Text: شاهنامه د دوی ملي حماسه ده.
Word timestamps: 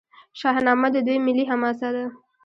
شاهنامه 0.39 0.87
د 0.95 0.97
دوی 1.07 1.17
ملي 1.25 1.43
حماسه 1.51 1.89
ده. 1.95 2.05